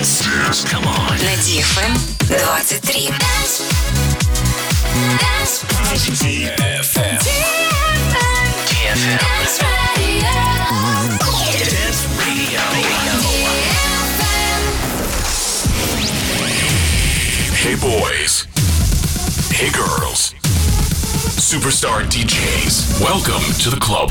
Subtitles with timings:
[0.00, 0.64] Dance.
[0.64, 1.10] Come on.
[1.18, 1.92] На DFM
[5.68, 6.48] 23.
[6.48, 7.18] DFM.
[8.70, 9.18] DFM.
[11.68, 12.60] Dance Radio.
[17.52, 18.46] Hey boys.
[19.52, 20.32] Hey girls.
[21.36, 23.02] Superstar DJs.
[23.02, 24.10] Welcome to the club.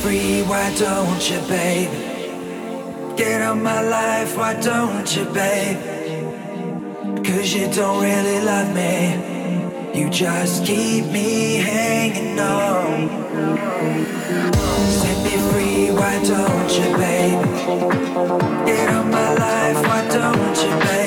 [0.00, 1.90] free, why don't you, babe?
[3.16, 5.78] Get out my life, why don't you, babe?
[7.24, 8.98] Cause you don't really love me.
[9.98, 13.08] You just keep me hanging on.
[14.98, 17.42] Set me free, why don't you, babe?
[18.66, 20.99] Get out my life, why don't you, babe?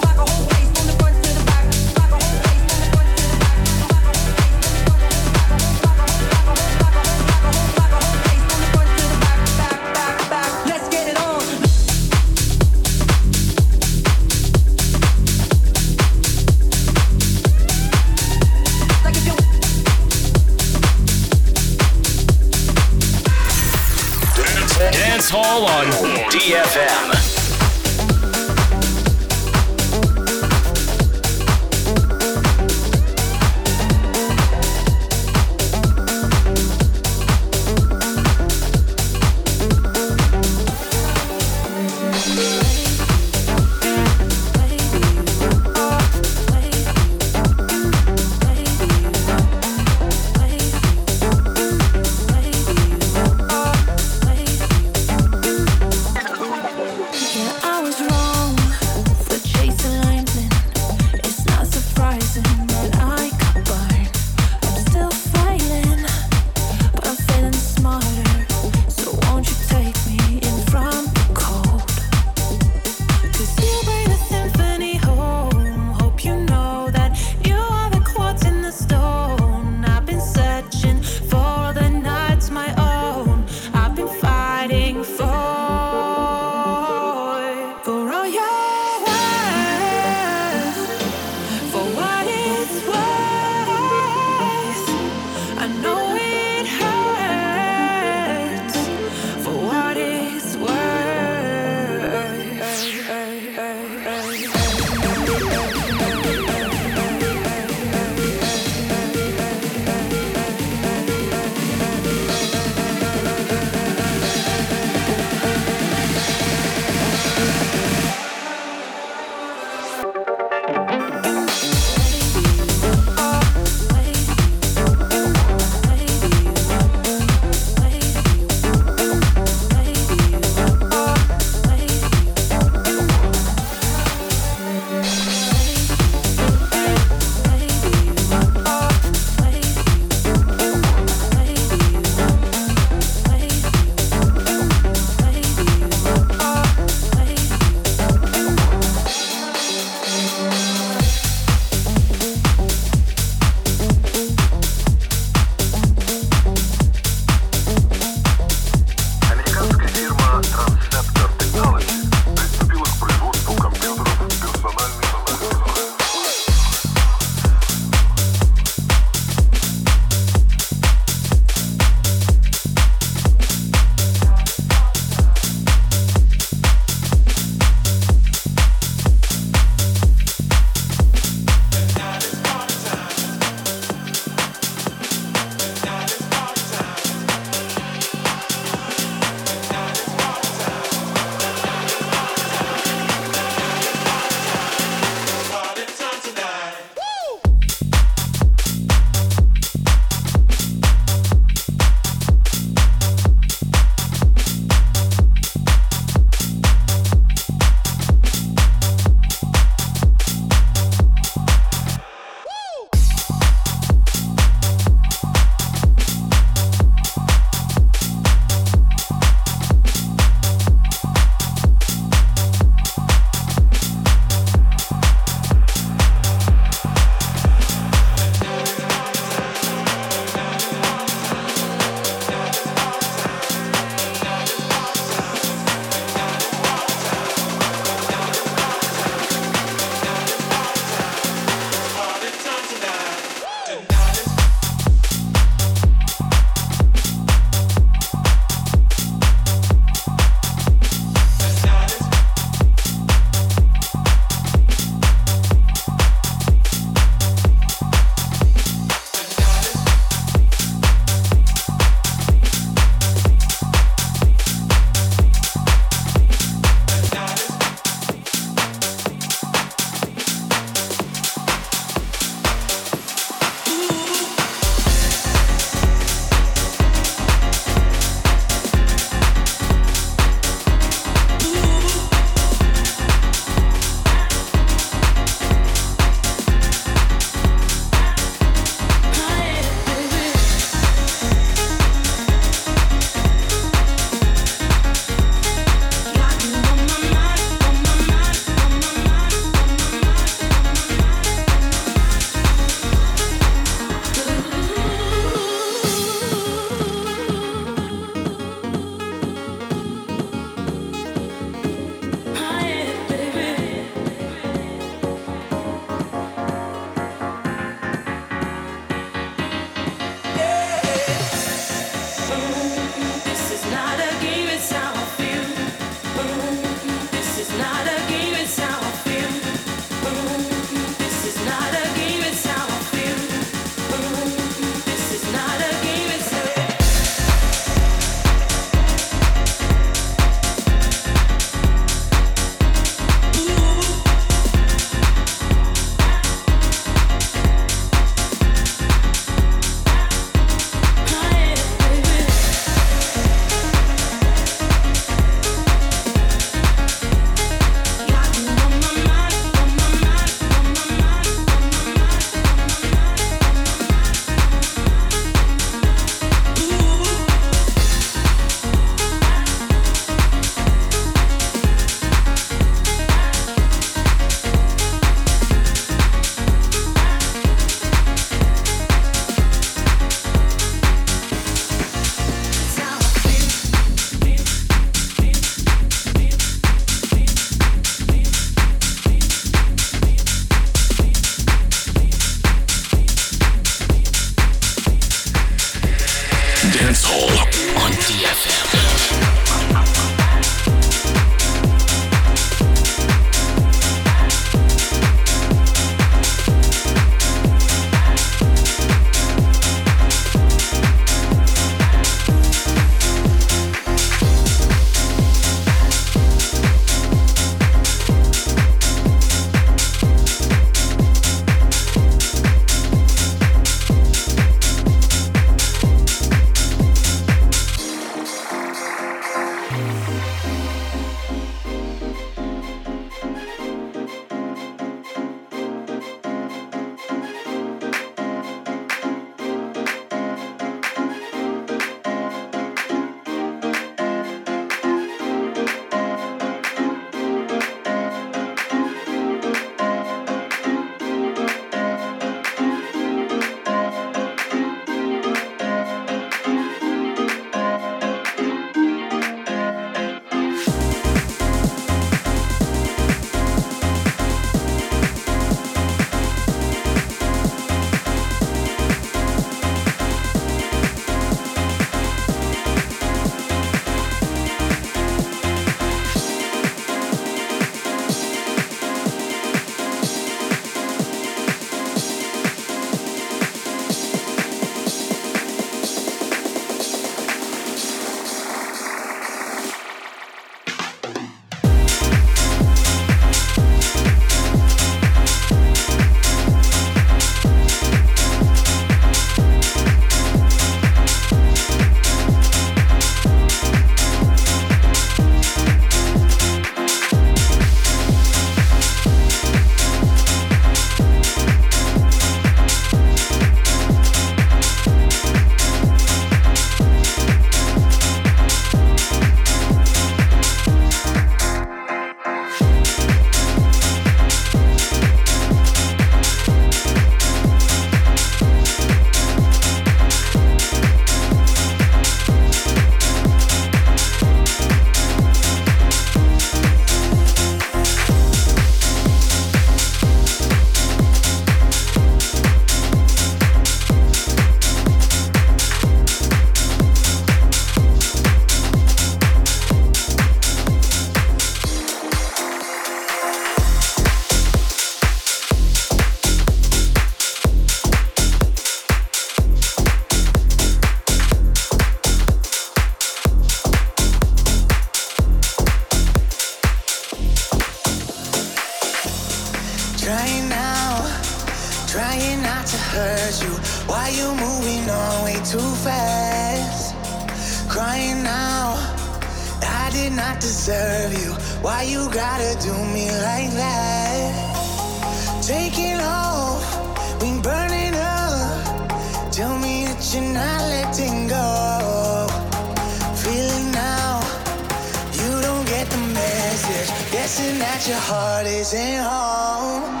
[597.56, 600.00] thinking that your heart isn't home.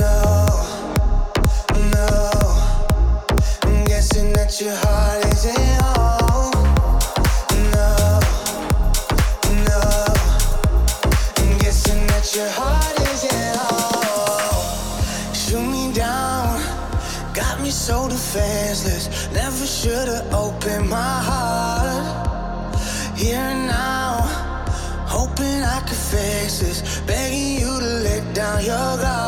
[0.00, 0.46] No,
[1.90, 2.30] no,
[3.62, 5.25] I'm guessing that your heart.
[26.46, 29.25] faces, begging you to let down your guard.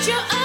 [0.00, 0.39] Feeling